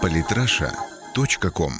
[0.00, 1.72] Политраша.ком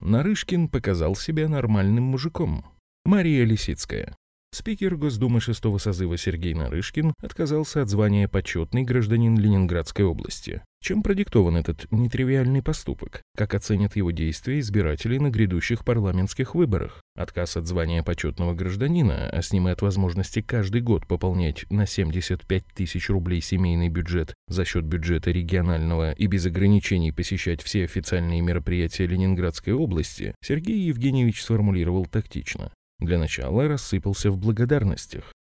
[0.00, 2.64] Нарышкин показал себя нормальным мужиком.
[3.04, 4.16] Мария Лисицкая.
[4.50, 10.62] Спикер Госдумы шестого созыва Сергей Нарышкин отказался от звания «почетный гражданин Ленинградской области».
[10.80, 13.22] Чем продиктован этот нетривиальный поступок?
[13.36, 17.02] Как оценят его действия избиратели на грядущих парламентских выборах?
[17.16, 21.84] Отказ от звания почетного гражданина, а с ним и от возможности каждый год пополнять на
[21.84, 28.40] 75 тысяч рублей семейный бюджет за счет бюджета регионального и без ограничений посещать все официальные
[28.40, 32.72] мероприятия Ленинградской области, Сергей Евгеньевич сформулировал тактично.
[33.00, 35.32] Для начала рассыпался в благодарностях.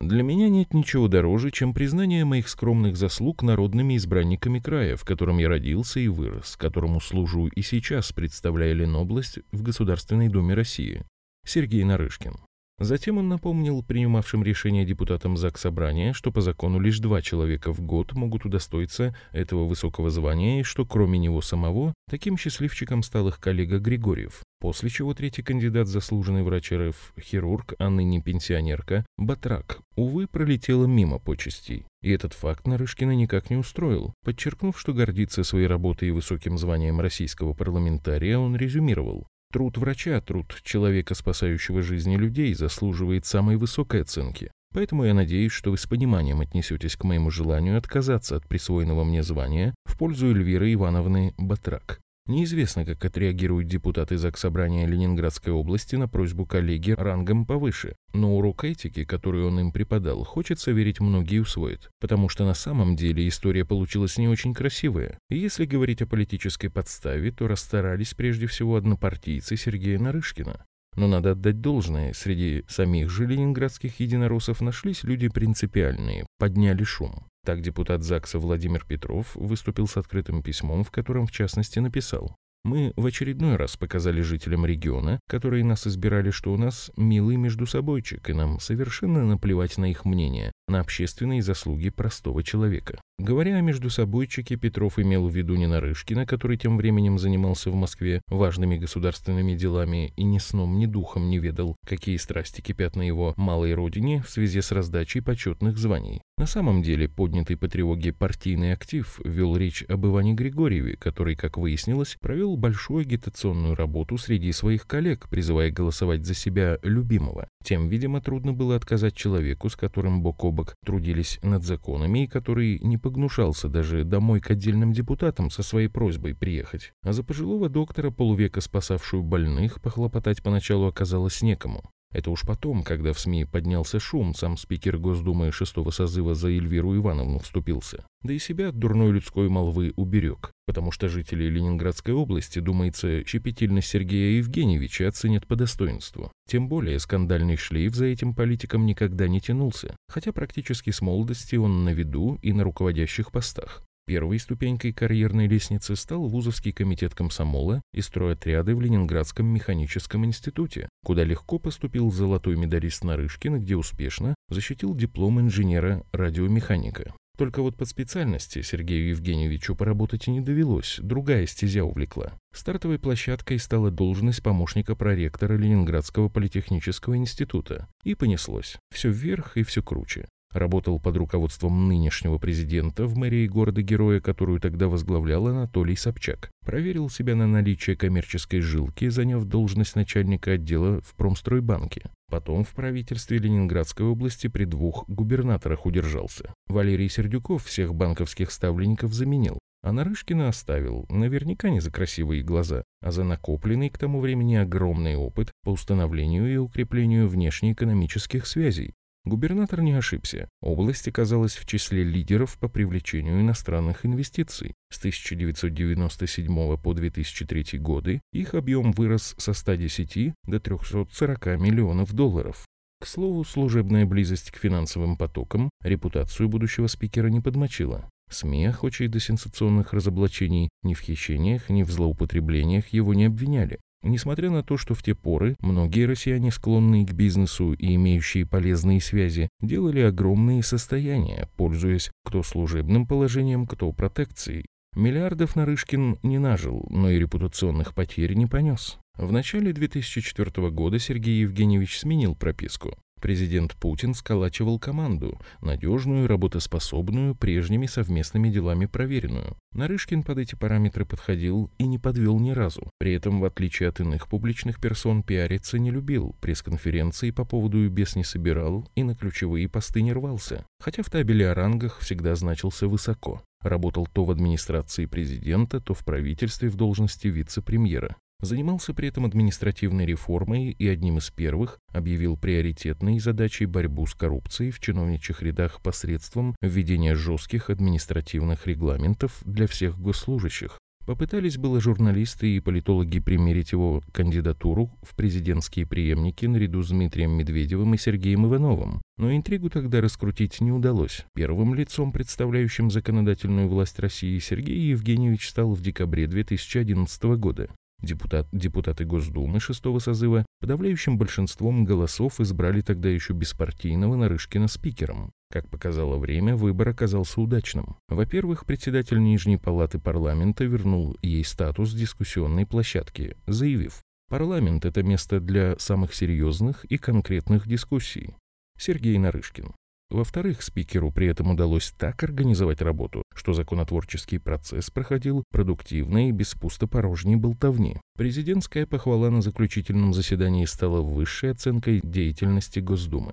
[0.00, 5.38] Для меня нет ничего дороже, чем признание моих скромных заслуг народными избранниками края, в котором
[5.38, 11.04] я родился и вырос, которому служу и сейчас, представляя Ленобласть в Государственной Думе России.
[11.46, 12.34] Сергей Нарышкин.
[12.80, 17.80] Затем он напомнил принимавшим решение депутатам ЗАГС Собрания, что по закону лишь два человека в
[17.80, 23.38] год могут удостоиться этого высокого звания, и что кроме него самого, таким счастливчиком стал их
[23.38, 24.42] коллега Григорьев.
[24.64, 31.18] После чего третий кандидат, заслуженный врач РФ, хирург, а ныне пенсионерка, Батрак, увы, пролетела мимо
[31.18, 31.84] почестей.
[32.00, 34.14] И этот факт Нарышкина никак не устроил.
[34.24, 39.26] Подчеркнув, что гордится своей работой и высоким званием российского парламентария, он резюмировал.
[39.52, 44.50] Труд врача, труд человека, спасающего жизни людей, заслуживает самой высокой оценки.
[44.72, 49.22] Поэтому я надеюсь, что вы с пониманием отнесетесь к моему желанию отказаться от присвоенного мне
[49.22, 52.00] звания в пользу Эльвиры Ивановны Батрак.
[52.26, 59.04] Неизвестно, как отреагируют депутаты Заксобрания Ленинградской области на просьбу коллеги рангом повыше, но урок этики,
[59.04, 64.16] который он им преподал, хочется верить многие усвоят, потому что на самом деле история получилась
[64.16, 65.18] не очень красивая.
[65.28, 70.64] И если говорить о политической подставе, то расстарались прежде всего однопартийцы Сергея Нарышкина.
[70.96, 77.26] Но надо отдать должное, среди самих же ленинградских единороссов нашлись люди принципиальные, подняли шум.
[77.44, 82.94] Так депутат ЗАГСа Владимир Петров выступил с открытым письмом, в котором в частности написал мы
[82.96, 88.30] в очередной раз показали жителям региона, которые нас избирали, что у нас милый между собойчик,
[88.30, 93.00] и нам совершенно наплевать на их мнение, на общественные заслуги простого человека.
[93.18, 97.74] Говоря о между собойчике, Петров имел в виду не Нарышкина, который тем временем занимался в
[97.76, 103.02] Москве важными государственными делами и ни сном, ни духом не ведал, какие страсти кипят на
[103.02, 106.22] его малой родине в связи с раздачей почетных званий.
[106.36, 111.56] На самом деле, поднятый по тревоге партийный актив вел речь об Иване Григорьеве, который, как
[111.56, 117.46] выяснилось, провел большую агитационную работу среди своих коллег, призывая голосовать за себя любимого.
[117.62, 122.26] Тем, видимо, трудно было отказать человеку, с которым бок о бок трудились над законами и
[122.26, 126.94] который не погнушался даже домой к отдельным депутатам со своей просьбой приехать.
[127.02, 131.82] А за пожилого доктора, полувека спасавшую больных, похлопотать поначалу оказалось некому.
[132.14, 136.96] Это уж потом, когда в СМИ поднялся шум, сам спикер Госдумы шестого созыва за Эльвиру
[136.96, 138.06] Ивановну вступился.
[138.22, 143.88] Да и себя от дурной людской молвы уберег, потому что жители Ленинградской области, думается, щепетильность
[143.88, 146.30] Сергея Евгеньевича оценят по достоинству.
[146.48, 151.84] Тем более скандальный шлейф за этим политиком никогда не тянулся, хотя практически с молодости он
[151.84, 153.82] на виду и на руководящих постах.
[154.06, 161.24] Первой ступенькой карьерной лестницы стал вузовский комитет комсомола и стройотряды в Ленинградском механическом институте, куда
[161.24, 167.14] легко поступил золотой медалист Нарышкин, где успешно защитил диплом инженера-радиомеханика.
[167.36, 172.38] Только вот под специальности Сергею Евгеньевичу поработать и не довелось, другая стезя увлекла.
[172.52, 177.88] Стартовой площадкой стала должность помощника проректора Ленинградского политехнического института.
[178.04, 178.76] И понеслось.
[178.92, 180.28] Все вверх и все круче.
[180.54, 186.48] Работал под руководством нынешнего президента в мэрии города-героя, которую тогда возглавлял Анатолий Собчак.
[186.64, 192.02] Проверил себя на наличие коммерческой жилки, заняв должность начальника отдела в Промстройбанке.
[192.30, 196.54] Потом в правительстве Ленинградской области при двух губернаторах удержался.
[196.68, 199.58] Валерий Сердюков всех банковских ставленников заменил.
[199.82, 205.16] А Нарышкина оставил, наверняка не за красивые глаза, а за накопленный к тому времени огромный
[205.16, 208.94] опыт по установлению и укреплению внешнеэкономических связей.
[209.26, 210.50] Губернатор не ошибся.
[210.60, 214.74] Область оказалась в числе лидеров по привлечению иностранных инвестиций.
[214.90, 222.66] С 1997 по 2003 годы их объем вырос со 110 до 340 миллионов долларов.
[223.00, 228.10] К слову, служебная близость к финансовым потокам репутацию будущего спикера не подмочила.
[228.30, 233.80] СМИ, охочие до сенсационных разоблачений, ни в хищениях, ни в злоупотреблениях его не обвиняли.
[234.04, 239.00] Несмотря на то, что в те поры многие россияне, склонные к бизнесу и имеющие полезные
[239.00, 244.66] связи, делали огромные состояния, пользуясь кто служебным положением, кто протекцией.
[244.94, 248.98] Миллиардов Нарышкин не нажил, но и репутационных потерь не понес.
[249.16, 252.98] В начале 2004 года Сергей Евгеньевич сменил прописку.
[253.24, 259.56] Президент Путин сколачивал команду, надежную, работоспособную, прежними совместными делами проверенную.
[259.72, 262.90] Нарышкин под эти параметры подходил и не подвел ни разу.
[262.98, 268.16] При этом, в отличие от иных публичных персон, пиариться не любил, пресс-конференции по поводу ЮБЕС
[268.16, 272.88] не собирал и на ключевые посты не рвался, хотя в табеле о рангах всегда значился
[272.88, 273.42] высоко.
[273.62, 278.16] Работал то в администрации президента, то в правительстве в должности вице-премьера.
[278.44, 284.70] Занимался при этом административной реформой и одним из первых объявил приоритетной задачей борьбу с коррупцией
[284.70, 290.78] в чиновничьих рядах посредством введения жестких административных регламентов для всех госслужащих.
[291.06, 297.94] Попытались было журналисты и политологи примерить его кандидатуру в президентские преемники наряду с Дмитрием Медведевым
[297.94, 301.24] и Сергеем Ивановым, но интригу тогда раскрутить не удалось.
[301.34, 307.70] Первым лицом, представляющим законодательную власть России, Сергей Евгеньевич стал в декабре 2011 года.
[308.04, 315.32] Депутат, депутаты Госдумы шестого созыва подавляющим большинством голосов избрали тогда еще беспартийного Нарышкина спикером.
[315.50, 317.96] Как показало время, выбор оказался удачным.
[318.08, 325.78] Во-первых, председатель Нижней палаты парламента вернул ей статус дискуссионной площадки, заявив, «Парламент– это место для
[325.78, 328.34] самых серьезных и конкретных дискуссий».
[328.78, 329.72] Сергей Нарышкин.
[330.14, 336.54] Во-вторых, спикеру при этом удалось так организовать работу, что законотворческий процесс проходил продуктивно и без
[336.54, 337.96] пустопорожней болтовни.
[338.16, 343.32] Президентская похвала на заключительном заседании стала высшей оценкой деятельности Госдумы.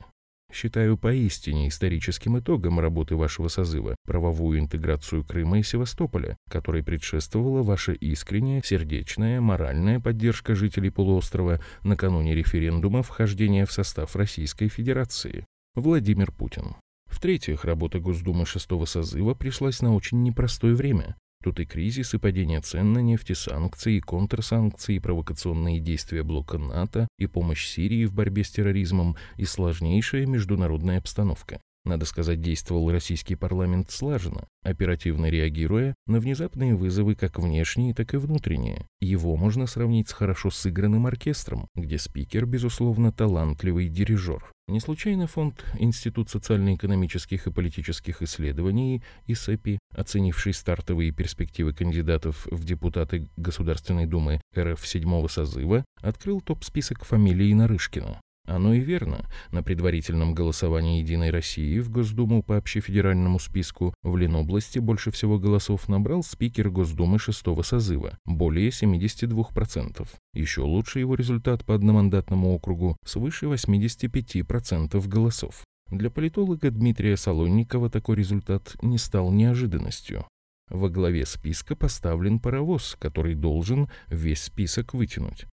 [0.52, 7.92] Считаю поистине историческим итогом работы вашего созыва правовую интеграцию Крыма и Севастополя, которой предшествовала ваша
[7.92, 15.46] искренняя, сердечная, моральная поддержка жителей полуострова накануне референдума вхождения в состав Российской Федерации.
[15.76, 16.76] Владимир Путин.
[17.06, 21.16] В-третьих, работа Госдумы шестого созыва пришлась на очень непростое время.
[21.42, 26.24] Тут и кризис, и падение цен на нефть, и санкции, и контрсанкции, и провокационные действия
[26.24, 31.62] блока НАТО, и помощь Сирии в борьбе с терроризмом, и сложнейшая международная обстановка.
[31.84, 38.18] Надо сказать, действовал российский парламент слаженно, оперативно реагируя на внезапные вызовы как внешние, так и
[38.18, 38.86] внутренние.
[39.00, 44.52] Его можно сравнить с хорошо сыгранным оркестром, где спикер, безусловно, талантливый дирижер.
[44.68, 53.28] Не случайно фонд Институт социально-экономических и политических исследований ИСЭПИ, оценивший стартовые перспективы кандидатов в депутаты
[53.38, 58.22] Государственной Думы РФ седьмого созыва, открыл топ-список фамилий Нарышкина.
[58.46, 59.28] Оно и верно.
[59.52, 65.88] На предварительном голосовании «Единой России» в Госдуму по общефедеральному списку в Ленобласти больше всего голосов
[65.88, 70.08] набрал спикер Госдумы шестого созыва– более 72%.
[70.34, 75.64] Еще лучше его результат по одномандатному округу– свыше 85% голосов.
[75.90, 80.26] Для политолога Дмитрия Солонникова такой результат не стал неожиданностью.
[80.70, 85.46] Во главе списка поставлен паровоз, который должен весь список вытянуть.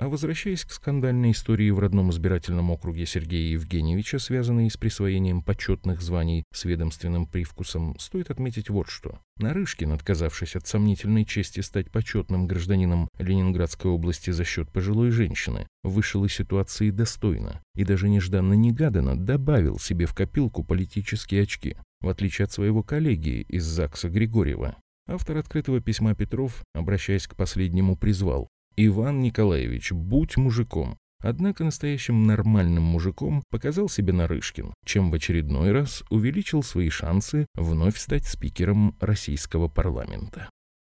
[0.00, 6.00] А возвращаясь к скандальной истории в родном избирательном округе Сергея Евгеньевича, связанной с присвоением почетных
[6.00, 9.20] званий с ведомственным привкусом, стоит отметить вот что.
[9.36, 16.24] Нарышкин, отказавшись от сомнительной чести стать почетным гражданином Ленинградской области за счет пожилой женщины, вышел
[16.24, 22.52] из ситуации достойно и даже нежданно-негаданно добавил себе в копилку политические очки, в отличие от
[22.52, 24.76] своего коллеги из ЗАГСа Григорьева.
[25.06, 30.96] Автор открытого письма Петров, обращаясь к последнему, призвал Иван Николаевич, будь мужиком.
[31.22, 37.98] Однако настоящим нормальным мужиком показал себя Нарышкин, чем в очередной раз увеличил свои шансы вновь
[37.98, 40.48] стать спикером российского парламента.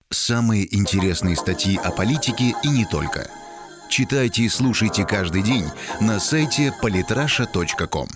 [0.09, 3.29] Самые интересные статьи о политике и не только.
[3.89, 5.65] Читайте и слушайте каждый день
[5.99, 8.07] на сайте polytrasha.com.